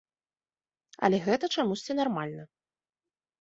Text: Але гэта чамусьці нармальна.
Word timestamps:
Але 1.07 1.17
гэта 1.27 1.45
чамусьці 1.57 1.97
нармальна. 2.01 2.43